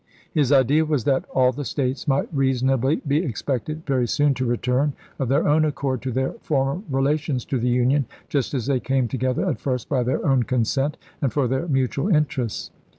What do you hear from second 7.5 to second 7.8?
the